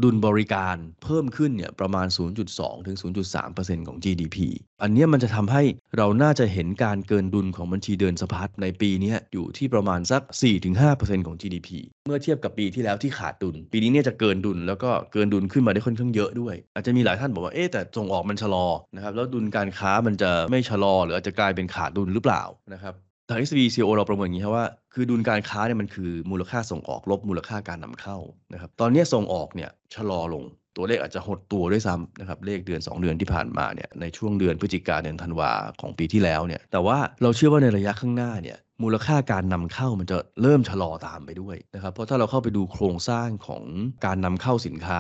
[0.04, 2.08] ดุลบริการเพิ่มขึ้นเนี่ยประมาณ
[2.48, 2.98] 0.2 ถึง
[3.38, 4.38] 0.3%ของ GDP
[4.82, 5.64] อันนี้มันจะทำให้
[5.98, 10.22] เราน่าจะเห็นการเกินดุลของบัญชีเดินสะพัดในปีนี้อยู่ที่ประมาณสัก
[10.76, 11.70] 4-5%ของ GDP
[12.08, 22.96] เมื่อเทียบกับปีที่แล้วที่ขาดดุล ปีนี้เนี่ยจะเกินดุลแล้วก็เกินดุลขึ้นมาได้ค่อนข้างเยอะด้วย อาจจะมีหลายท่านบอกว่าเอ๊แต่ส่งออกมันชะลอนะครับแล้วดุลการค้ามันจะไม่ชะลอหรืออาจจะกลายเป็นขาดดุลหรือเปล่านะครับ
[23.30, 28.18] ทาง SB CO เราประเมินอย่างนี้ครับว่า คือดุลการค้าเนี่ยมันคือมูลค่าส่งออกลบมูลค่าการนำเข้า
[28.54, 30.44] นะครับ ตอนนี้ส่งออกเนี่ยชะลอลง
[30.78, 43.64] ตัวเลขอาจจะหดตัวด้วยซ้ำนะครับ เลขเดือน 2 เดือนที่ผ่านมาเนี่ยในช่วงเดือนพฤศจิกาเดือนธันวาของปีที่แล้วเนี่ย แต่ว่าเราเชื่อว่าในระยะข้างหน้าเนี่ย มูลค่าการนำเข้ามันจะเริ่มชะลอตามไปด้วยนะครับ เพราะถ้าเราเข้าไปดูโครงสร้างของ
[44.06, 45.00] การนำเข้าสินค้า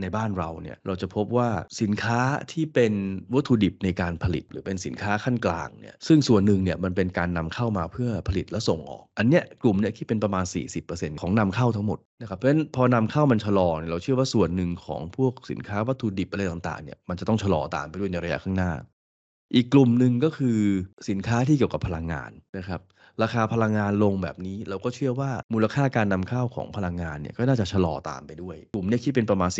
[0.00, 1.48] ในบ้านเราเนี่ยเราจะพบว่า
[1.80, 2.20] สินค้า
[2.52, 2.92] ที่เป็น
[3.34, 10.44] วัตถุดิบในการผลิต หรือเป็นสินค้าขั้นกลางเนี่ยซึ่งส่วนหนึ่งเนี่ยมันเป็นการนำเข้ามาเพื่อผลิตและส่งออก อันเนี้ยกลุ่มเนี่ยที่เป็นประมาณ
[10.82, 18.72] 40%ของนำเข้าทั้งหมดนะครับเพราะฉะนั้นพอนำเข้ามันชะลอเนี่ยเราเชื่อว่าส่วนหนึ่งของพวกสินค้าวัตถุดิบอะไรต่างๆเนี่ยมันจะต้องชะลอตามไปด้วยในระยะข้างหน้า
[19.54, 20.58] อีกกลุ่มหนึ่งก็คือ
[21.08, 22.80] สินค้าที่เกี่ยวกับพลังงานนะครับ
[23.22, 29.50] ราคาพลังงานลงแบบนี้ เราก็เชื่อว่ามูลค่าการนำเข้าของพลังงานเนี่ยก็น่าจะชะลอตามไปด้วย กลุ่มนี้คิดเป็นประมาณ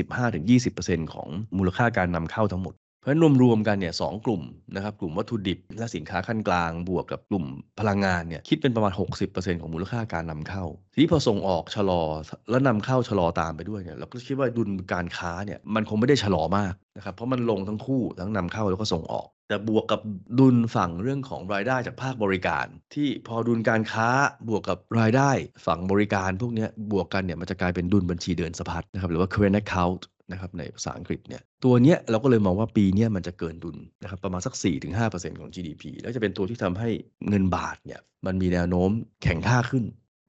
[0.51, 4.43] 15-20%ของมูลค่าการนำเข้าทั้งหมดเพราะฉะนั้นรวมๆกันเนี่ยสกลุ่ม
[4.75, 7.45] นะครับกลุ่มวัตถุดิบและสินค้าขั้นกลางบวกกับกลุ่ม
[7.81, 8.93] พลังงานเนี่ยคิดเป็นประมาณ
[9.27, 12.03] 60%ของมูลค่าการนำเข้า ทีนี้พอส่งออกชะลอ
[12.51, 20.01] และนำเข้าชะลอตามไปด้วยเนี่ยเราก็คิดว่าดุลการค้าเนี่ยมันคงไม่ได้ชะลอมากนะครับเพราะมันลงทั้งคู่ทั้งนำเข้าแล้วก็ส่งออก แต่บวกกับ
[20.39, 24.09] ดุลฝั่งเรื่องของรายได้จากภาคบริการ ที่พอดุลการค้า
[24.49, 25.31] บวกกับรายได้
[25.67, 34.55] ฝั่งบริการ พวกนี้บวกกันเนี่ยมันจะกลายเป็นดุลบัญชีเดินสะพัดนะครับหรือว่า current account นะครับในภาษาอังกฤษเนี่ยตัวเนี้ยเราก็เลยมองว่าปีนี้มันจะเกินดุลนะครับประมาณสัก
[34.97, 36.89] 4-5%ของ GDP แล้วจะเป็นตัวที่ทำให้
[37.29, 38.91] เงินบาทเนี่ยมันมีแนวโน้ม
[39.23, 39.85] แข็งค่าขึ้น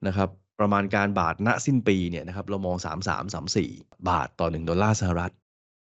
[0.06, 0.28] นะครับ
[0.60, 2.76] ประมาณการบาทณสิ้นปีเนี่ยนะครับเรามอง
[3.42, 5.32] 33-34 บาทต่อ 1 ดอลลาร์สหรัฐ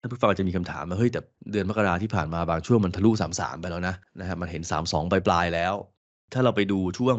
[0.04, 5.74] ท่านผู้ฟังอาจจะมีคำถามว่าเฮ้ยแต่เดือนมกราที่ผ่านมาบางช่วงมันทะลุ 33 ไปแล้วนะนะฮะมันเห็น 32ปลายๆแล้ว
[6.34, 7.18] ถ้าเราไปดูช่วง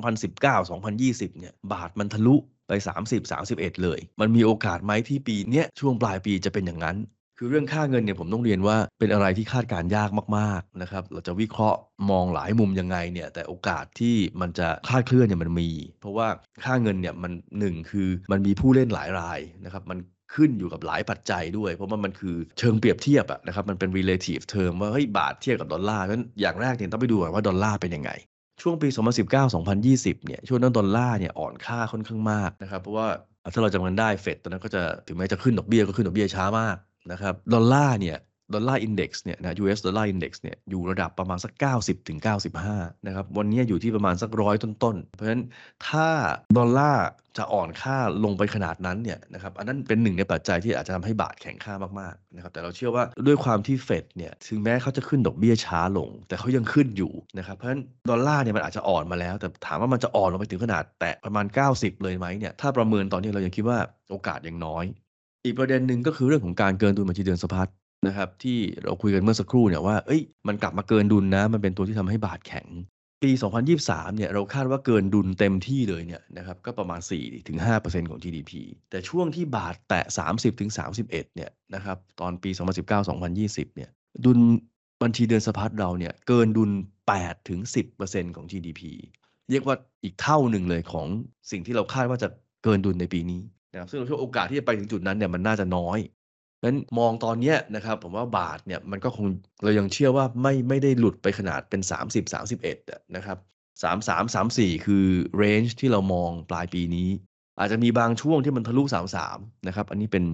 [0.00, 2.34] 2019 2020 เนี่ย บาทมันทะลุ
[2.68, 2.72] ไป
[3.06, 6.96] 30 31 เลย มันมีโอกาสไหมที่ปีเนี้ยช่วงปลายปีจะเป็นอย่างนั้น
[7.38, 11.78] คือเรื่องค่าเงินเนี่ยผมต้องเรียนว่าเป็นอะไรที่คาดการยากมากๆนะครับ เราจะวิเคราะห์
[12.10, 16.28] มองหลายมุมยังไงเนี่ย แต่โอกาสที่มันจะคลาดเคลื่อนเนี่ยมันมี เพราะว่า
[16.64, 19.98] ค่าเงินเนี่ยมันหนึ่งคือมันมีผู้เล่นหลายรายนะครับ มัน
[20.34, 28.10] ขึ้นอยู่กับหลายปัจจัยด้วย เพราะว่ามันคือเชิงเปรียบเทียบอะนะครับมันเป็น relative term ว่าเฮ้ยบาทเทียบกับดอลลาร์นั้นอย่างแรกเนี่ยต้องไปดูก่อนว่าดอลลาร์เป็นยังไง
[28.62, 28.88] ช่วงปี
[29.56, 33.08] 2019-2020 เนี่ยช่วงนั้นดอลลาร์เนี่ยอ่อนค่าค่อนข้างมากนะครับเพราะว่า
[33.54, 36.76] ถ้าเราจำกันได้เฟดตอนนั้นก็จะถึงแม้จะขึ้นดอกเบี้ยก็ขึ้นดอกเบี้ยช้ามาก
[37.12, 38.16] นะครับดอลลาร์เนี่ย
[38.54, 42.18] ดอลลาร์อินเด็กซ์เนี่ยนะ US ดอลลาร์อินเด็กซ์เนี่ยอยู่ระดับประมาณสัก 90ถึง
[42.62, 45.42] 95 นะครับ วันนี้อยู่ที่ประมาณสักร้อยต้นๆ เพราะฉะนั้น
[45.88, 46.08] ถ้า
[46.58, 47.06] ดอลลาร์
[47.36, 63.78] จะอ่อนค่าลงไปขนาดนั้นเนี่ยนะครับอันนั้นเป็นหนึ่งในปัจจัยที่อาจจะทำให้บาทแข็งค่ามากๆนะครับแต่เราเชื่อว่าด้วยความที่เฟดเนี่ยถึงแม้เขาจะขึ้นดอกเบี้ยช้าลง แต่เขายังขึ้นอยู่นะครับเพราะฉะนั้นดอลลาร์เนี่ยมันอาจจะอ่อนมาแล้ว แต่ถามว่ามันจะอ่อนลงไปถึงขนาดแตะประมาณ 90 เลยไหมเนี่ยถ้าประเมินตอนนี้เรายังคิดว่า
[64.10, 64.84] โอกาสยังน้อย
[65.44, 67.68] อีกประเด็นหนึ่งก็คือเรื่องของการเกินดุลบัญชีเดือนสะพัด
[68.06, 72.66] นะครับที่เราคุยกันเมื่อสักครู่เนี่ยว่าเอ้ยมันกลับมาเกินดุลนะมันเป็นตัวที่ทำให้บาทแข็ง
[73.22, 73.30] ปี
[73.74, 77.00] 2023 เนี่ยเราคาดว่าเกินดุลเต็มที่เลยเนี่ยนะครับก็ประมาณ
[77.54, 78.52] 4-5%ของ GDP
[78.90, 80.04] แต่ช่วงที่บาทแตะ
[80.66, 82.50] 30-31 เนี่ยนะครับตอนปี
[83.14, 83.90] 2019-2020 เนี่ย
[84.24, 84.38] ดุล
[85.02, 86.70] บัญชีเดือนสะพัดเราเนี่ยเกินดุล
[87.52, 88.82] 8-10%ของ GDP
[89.50, 91.06] เรียกว่าอีกเท่าหนึ่งเลยของ
[91.50, 92.28] สิ่งที่เราคาดว่าจะ
[92.64, 93.40] เกินดุลในปีนี้
[93.72, 95.98] นะครับซึ่งเราเชื่อโอกาสที่จะไปถึงจุดนั้นเนี่ยมันน่าจะน้อย
[96.64, 99.26] นั้นมองตอนเนี้ยนะครับผมว่าบาทเนี่ยมันก็คง
[99.62, 102.24] เรายังเชื่อว่าไม่ไม่ได้หลุดไปขนาดเป็น 30
[102.72, 103.38] 31นะครับ
[103.82, 107.08] 33 34 คือเรนจ์ที่เรามองปลายปีนี้
[107.58, 108.82] อาจจะมีบางช่วงที่มันทะลุ
[109.24, 110.24] 33นะครับอันนี้เป็น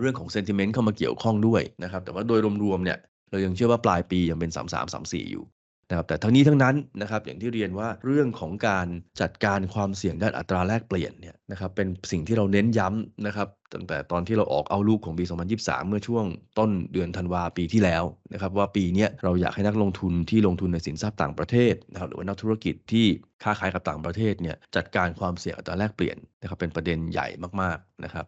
[0.00, 2.98] เรื่องของเซนติเมนต์เข้ามาเกี่ยวข้องด้วยนะครับแต่ว่าโดยรวมๆเนี่ย
[3.30, 5.44] เรายังเชื่อว่าปลายปียังเป็น 33 34 อยู่
[5.92, 8.86] นะครับแต่ทั้งนี้ทั้งนั้นนะครับอย่างที่เรียนว่าเรื่องของการ
[9.20, 15.24] จัดการความเสี่ยงด้านอัตราแลกเปลี่ยนเนี่ยนะครับเป็นสิ่งที่เราเน้นย้ำนะครับตั้งแต่ตอนที่เราออกเอาลูกของปี
[15.56, 16.24] 2023 เมื่อช่วง
[16.58, 23.06] ต้นเดือนธันวาปีที่แล้วนะครับว่าปีนี้เราอยากให้นักลงทุนที่ลงทุนในสินทรัพย์ต่างประเทศนะครับหรือว่านักธุรกิจที่
[23.42, 27.26] ค้าขายกับต่างประเทศเนี่ยจัดการความเสี่ยงอัตราแลกเปลี่ยนนะครับเป็นประเด็นใหญ่
[27.62, 28.26] มากๆนะครับ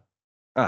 [0.57, 0.67] อะ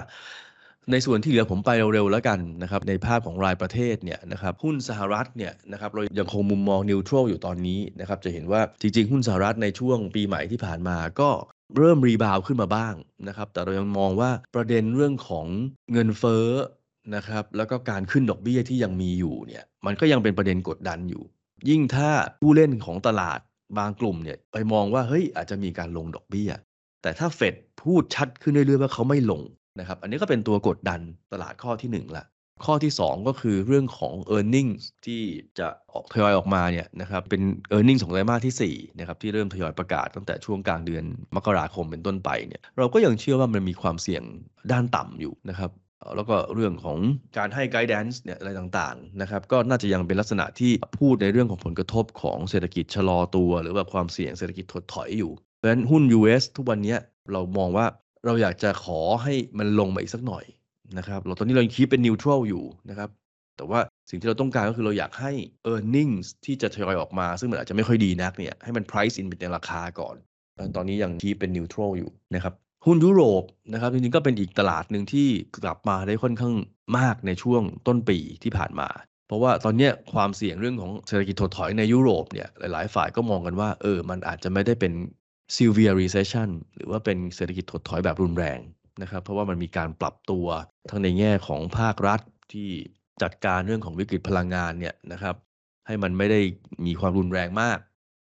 [0.91, 11.29] ในส่วนที่เหลือผมไปเร็วๆแล้วกันนะครับในภาพของรายประเทศเนี่ยนะครับหุ้นสหรัฐเนี่ยนะครับเรายังคงมุมมองนิวทรัลอยู่ตอนนี้นะครับจะเห็นว่าจริงๆ หุ้นสหรัฐในช่วงปีใหม่ที่ผ่านมาก็
[11.77, 12.93] เริ่มรีบาวขึ้นมาบ้าง
[13.27, 15.45] นะครับแต่เรายังมองว่าประเด็นเรื่องของ
[15.91, 16.47] เงินเฟ้อ
[17.15, 21.23] นะครับแล้วก็การขึ้นดอกเบี้ยที่ยังมีอยู่เนี่ยมันก็ยังเป็นประเด็นกดดันอยู่
[21.69, 22.09] ยิ่งถ้า
[22.41, 23.39] ผู้เล่นของตลาด
[23.77, 26.51] บางกลุ่มเนี่ยไปมองว่าเฮ้ยอาจจะมีการลงดอกเบี้ย
[27.01, 29.41] แต่ถ้าเฟดพูดชัดขึ้นเรื่อยๆว่าเขาไม่ลง
[29.79, 30.99] นะครับอันนี้ก็เป็นตัวกดดัน
[31.33, 32.25] ตลาดข้อที่1ละ
[32.65, 34.71] ข้อที่ 2 ก็คือเรื่องของ e a r n i n g
[35.05, 35.21] ที่
[35.59, 37.41] จะออกทยอยออกมาเนี่ยนะครับเป็น
[37.75, 41.03] e a r n i n g ของไตรมาสที่4นะครับที่เริ่มทยอยประกาศตั้งแต่ช่วงกลางเดือน
[41.35, 44.23] มกราคมเป็นต้นไปเนี่ยเราก็ยังเชื่อว่ามันมีความเสี่ยง
[44.71, 45.71] ด้านต่ำอยู่นะครับ
[46.15, 46.97] แล้วก็เรื่องของ
[47.37, 56.95] การให้ไกด์แดนซ์เนี่ยอะไรต่างๆนะครับก็น่าจะยังเป็นลักษณะที่พูดในเรื่องของผลกระทบของเศรษฐกิจชะลอตัว หรือว่าความเสี่ยงเศรษฐกิจถดถอยอยู่เพราะฉะนั้นหุ้น US ทุกวันนี้
[57.31, 57.85] เรามองว่า
[58.27, 60.45] เราอยากจะขอให้มันลงมาอีกสักหน่อย
[60.97, 63.09] นะครับ เราตอนนี้เราคิดเป็นนิวทรัลอยู่นะครับ
[63.57, 65.31] แต่ว่าสิ่งที่เราต้องการก็คือเราอยากให้
[65.69, 66.13] e a r n i n g
[66.45, 70.15] ที่จะทยอยออกมา ซึ่งมันอาจจะไม่ค่อยดีนักเนี่ยให้มัน price in เป็นราคาก่อน
[70.75, 72.53] ตอนนี้ยังคีเป็นนิวทรัลอยู่นะครับ
[72.85, 75.27] หุ้นยุโรปนะครับจริงๆก็เป็นอีกตลาดหนึ่งที่
[75.63, 76.55] กลับมาได้ค่อนข้าง
[76.97, 78.89] มากในช่วงต้นปีที่ผ่านมา
[79.27, 84.93] เพราะว่าตอนนี้ความเสี่ยงเรื่องของเศรษฐกิจถดถอยในยุโรปเนี่ยหลายๆ ฝ่ายก็มองกันว่าเออมันอาจจะไม่ได้เป็น
[85.55, 88.59] severe recession หรือว่าเป็นเศรษฐกิจถดถอยแบบรุนแรง
[89.01, 90.45] นะครับ เพราะว่ามันมีการปรับตัว
[90.89, 92.21] ทั้งในแง่ของภาครัฐ
[92.53, 92.69] ที่
[93.21, 95.35] จัดการเรื่องของวิกฤตพลังงานเนี่ยนะครับ
[95.87, 96.39] ให้มันไม่ได้
[96.85, 97.79] มีความรุนแรงมาก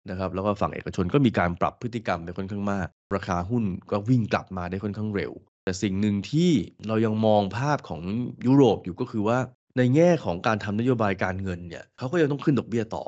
[0.10, 5.32] นะครับ แล้วก็ฝั่งเอกชนก็มีการปรับพฤติกรรมไปค่อนข้างมาก ราคาหุ้นก็วิ่งกลับมาได้ค่อนข้างเร็ว
[5.64, 6.52] แต่สิ่งหนึ่งที่
[6.88, 8.02] เรายังมองภาพของ
[8.46, 9.40] ยุโรปอยู่ก็คือว่า
[9.78, 13.06] ในแง่ของการทำนโยบายการเงินเนี่ยเขาก็ยังต้องขึ้นดอกเบี้ยต่อ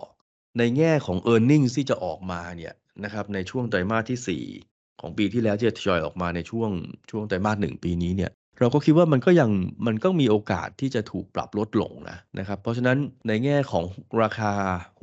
[0.57, 6.69] ในแง่ของ e a r n i n g ที่จะออกมาเนี่ย นะครับในช่วงไตรมาสที่ 4 ของปีที่แล้วที่จะทยอยออกมาในช่วง
[7.11, 9.49] ช่วงไตรมาสหนึ่งปีนี้เนี่ยเราก็คิดว่ามันก็ยัง
[9.87, 13.85] มันก็มีโอกาสที่จะถูกปรับลดลงนะนะครับ เพราะฉะนั้นในแง่ของ
[14.21, 14.53] ราคา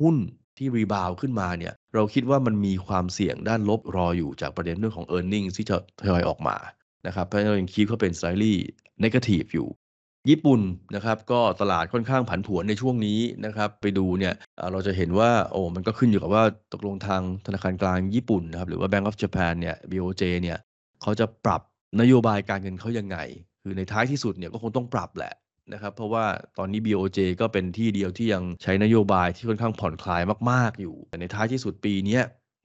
[0.01, 0.17] หุ้น
[0.57, 6.57] ที่รีบาวขึ้นมาเนี่ยเราคิดว่ามันมีความเสี่ยงด้านลบรออยู่จากประเด็นเรื่องของ e a r n i n g ที่จะทยอยออกมา
[7.07, 8.53] นะครับเพราะฉะนั้นเรายังคิดว่าเป็น slightly
[9.03, 9.67] negative อยู่
[10.29, 10.61] ญี่ปุ่น
[10.95, 14.33] นะครับก็ตลาดค่อนข้างผันผวนในช่วงนี้นะครับ ไปดูเนี่ย
[14.71, 20.57] เราจะเห็นว่าโอ้มันก็ขึ้นอยู่กับว่าตกลงทางธนาคารกลางญี่ปุ่นนะครับหรือว่า Bank of Japan เนี่ย BOJ เนี่ย
[21.01, 21.61] เขาจะปรับ
[22.01, 23.17] นโยบายการเงินเขายังไง
[23.63, 25.33] คือในท้ายที่สุดเนี่ยก็คงต้องปรับแหละ
[25.73, 26.25] นะครับเพราะว่า
[26.57, 32.19] ตอนนี้ BOJ ก็เป็นที่เดียวที่ยังใช้นโยบายที่ค่อนข้างผ่อนคลายมาก ๆ อยู่ แต่ในท้ายที่สุดปีนี้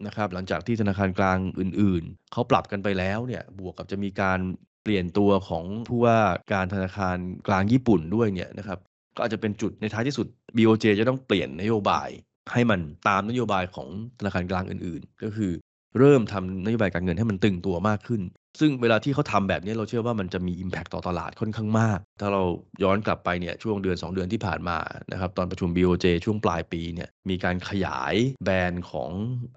[0.07, 4.41] นะครับหลังจากที่ธนาคารกลางอื่น ๆ เขาปรับกันไปแล้วเนี่ยบวกกับจะมีการ
[4.83, 6.19] เปลี่ยนตัวของผู้ว่า
[6.53, 7.17] การธนาคาร
[7.49, 8.79] กลางญี่ปุ่นด้วยเนี่ยนะครับ
[9.17, 12.09] ก็อาจจะเป็นจุดในท้ายที่สุด BOJ จะต้องเปลี่ยนนโยบาย
[12.53, 13.89] ให้มันตามนโยบายของ
[14.19, 15.53] ธนาคารกลางอื่น ๆ ก็คือ
[15.99, 18.23] เริ่มทำนโยบายการเงินให้มันตึงตัวมากขึ้น
[18.61, 22.43] ซึ่งเวลาที่เขาทำแบบนี้เราเชื่อว่ามันจะมี Impact ต่อตลาดค่อนข้างมาก ถ้าเรา
[22.83, 24.79] ย้อนกลับไปเนี่ยช่วงเดือน 2 เดือนที่ผ่านมา
[25.13, 29.11] นะครับตอนประชุม BOJ ช่วงปลายปีเนี่ยมีการขยายแบนของ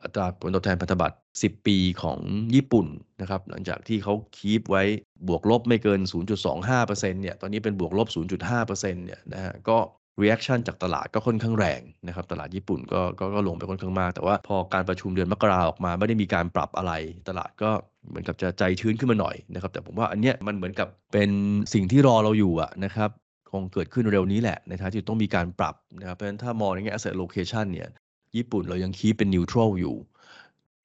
[0.04, 2.20] อัตราผลตอบแทนพันธบัตร 10 ปีของ
[2.56, 2.88] ญี่ปุ่น
[3.22, 4.84] นะครับหลังจากที่เขาคีปไว้
[5.28, 6.00] บวกลบไม่เกิน
[6.46, 8.08] 0.25%เนี่ยตอนนี้เป็นบวกลบ
[8.48, 9.78] 0.5%เนี่ยนะฮะก็
[10.21, 16.93] reaction จากตลาดก็ค่อนข้างแรงนะครับตลาดญี่ปุ่นก็ก็ก็ลงไปค่อนข้างมาก แต่ว่าพอการประชุมเดือนมกราออกมาไม่ได้มีการปรับอะไร
[17.30, 17.71] ตลาดก็
[18.10, 21.30] เหมือนกับจะใจชื้นขึ้นมาหน่อยนะครับแต่ผมว่าอันเนี้ยมันเหมือนกับเป็น
[21.74, 23.10] สิ่งที่รอเราอยู่อะนะครับ
[23.52, 27.89] คงเกิดขึ้นเร็วนี้แหละในท้ายที่ต้องมีการปรับนะครับเพราะฉะนั้นถ้ามองในแง่ asset location เนี่ย
[28.38, 29.95] ญี่ปุ่นเรายังคีเป็น neutral อยู่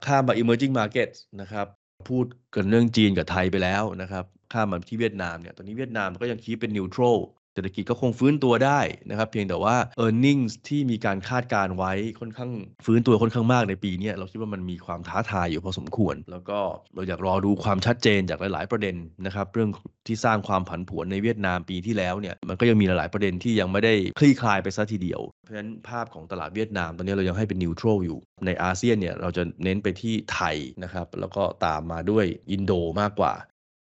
[0.06, 1.66] ข้ามมา emerging markets นะครับ
[2.08, 7.18] พูดกันเรื่องจีนกับไทยไปแล้วนะครับข้ามมาที่เวียดนามเนี่ยตอนนี้เวียดนามก็ยังคีเป็น neutral
[7.56, 12.50] เศรษฐกิจก็คงฟื้นตัวได้นะครับ เพียงแต่ว่า e a r n i n g ที่มีการคาดการไว้ค่อนข้าง
[12.86, 16.58] ฟื้นตัวค่อนข้างมากในปีนี้เราคิดว่ามันมีความท้าทายอยู่พอสมควร แล้วก็
[16.94, 19.70] เราอยากรอดูความชัดเจนจากหลาย ๆ ประเด็นนะครับเรื่อง
[20.06, 33.32] ที่สร้างความผันผวนในเวียดนามปีที่แล้วเนี่ยมันก็ยังมีหลาย ๆ ประเด็นที่ยังไม่ได้คลี่คลายไปซะทีเดียว เพราะฉะนั้นภาพของตลาดเวียดนามตอนนี้เรายังให้เป็นนิวทรัลอยู่ในอาเซียนเนี่ยเราจะเน้นไปที่ไทยนะครับแล้วก็ตามมาด้วยอินโดมากกว่า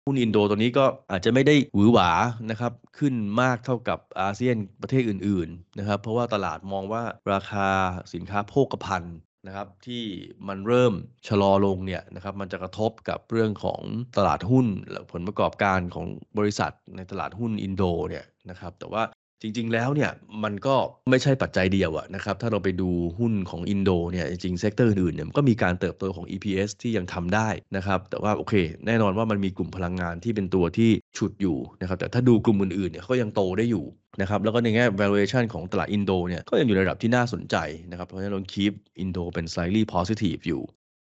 [0.09, 2.11] หุ้นอินโดตัวนี้ก็อาจจะไม่ได้หวือหวา
[2.51, 7.67] นะครับขึ้นมากเท่ากับอาเซียนประเทศอื่นๆนะครับเพราะว่าตลาดมองว่าราคา
[8.13, 9.17] สินค้าโภคภัณฑ์
[9.47, 10.03] นะครับที่
[10.47, 10.93] มันเริ่ม
[11.27, 13.81] ชะลอลงเนี่ยนะครับมันจะกระทบกับเรื่องของ
[14.17, 16.05] ตลาดหุ้นและผลประกอบการของ
[16.37, 19.03] บริษัทในตลาดหุ้นอินโดเนี่ยนะครับแต่ว่า
[19.41, 20.11] จริงๆ แล้วเนี่ย
[20.43, 20.75] มันก็
[21.09, 28.53] ไม่ใช่ปัจจัยเดียวอะนะครับถ้าเราไปดูหุ้นของอินโดเนี่ยจริง sector อื่นเนี่ยมันก็มีการเติบโตของ EPS ที่ยังทำได้นะครับแต่ว่าโอเค
[28.85, 33.85] แน่นอนว่ามันมีกลุ่มพลังงานที่เป็นตัวที่ฉุดอยู่นะครับแต่ถ้าดูกลุ่มอื่นๆเนี่ยก็ยังโตได้อยู่
[34.21, 37.55] นะครับแล้วก็ในแง่ valuation ของตลาดอินโดเนี่ยก็ยังอยู่ในระดับที่น่าสนใจ
[37.91, 40.61] นะครับเพราะฉะนั้นเราคีปอินโดเป็น slightly positive อยู่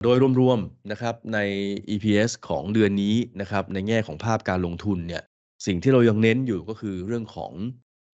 [0.04, 1.40] โดยรวมๆนะครับใน
[1.90, 5.24] EPS ของเดือนนี้นะครับในแง่ของภาพการลงทุนเนี่ย
[5.66, 7.52] สิ่งที่เรายังเน้นอยู่ก็คือเรื่องของ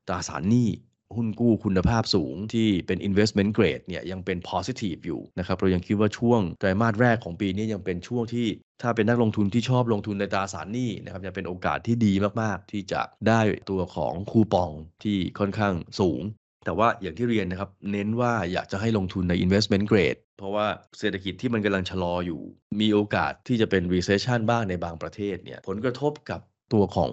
[0.07, 0.69] ตราสารหนี้
[1.15, 8.47] หุ้นกู้คุณภาพสูงที่เป็น investment grade เนี่ยยังเป็น positive อยู่นะครับเรายังคิดว่าช่วงไตรมาสแรกของปีนี้ยังเป็นช่วงที่
[8.81, 14.71] ถ้าเป็นนักลงทุนที่ชอบลงทุนในตราสารหนี้นะครับจะเป็นโอกาสที่ดีมาก ๆ ที่จะได้ตัวของคูปอง
[15.03, 16.21] ที่ค่อนข้างสูง
[16.65, 20.67] แต่ว่าอย่างที่เรียนนะครับ เน้นว่าอยากจะให้ลงทุนใน investment grade เพราะว่า
[20.99, 22.41] เศรษฐกิจที่มันกำลังชะลออยู่
[22.81, 26.39] มีโอกาสที่จะเป็น recession บ้างในบางประเทศเนี่ยผลกระทบกับ
[26.73, 27.11] ตัวของ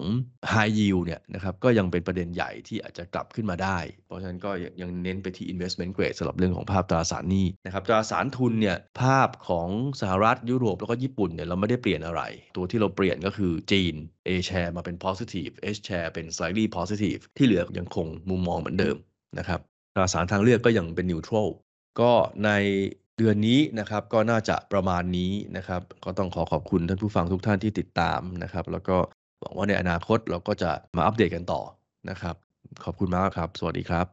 [0.53, 9.69] High Yield เนี่ยนะครับก็ยังเป็นประเด็นใหญ่ที่อาจจะกลับขึ้นมาได้ เพราะฉะนั้นก็ยังเน้นไปที่ investment grade สำหรับเรื่องของภาพตราสารหนี้นะครับตราสารทุนเนี่ยภาพของ
[10.01, 12.21] สหรัฐยุโรปแล้วก็ญี่ปุ่นเนี่ยเราไม่ได้เปลี่ยนอะไร
[12.57, 13.93] ตัวที่เราเปลี่ยนก็คือจีน
[14.27, 18.95] A share มาเป็น positive H share เป็น slightly positive ที่เหลือยังคงมุมมองเหมือนเดิม
[19.37, 19.59] นะครับ
[19.95, 21.49] ตราสารทางเลือกก็ยังเป็น neutral
[21.99, 22.11] ก็
[22.45, 22.51] ใน
[23.17, 28.97] เดือนนี้นะครับก็น่าจะประมาณนี้นะครับ ก็ต้องขอขอบคุณท่านผู้ฟังทุกท่านที่ติดตามนะครับ แล้วก็
[29.41, 31.61] หวังว่าในอนาคตเราก็จะมาอัปเดตกันต่อ
[32.09, 32.35] นะครับ
[32.83, 34.07] ขอบคุณมากครับ สวัสดีครับ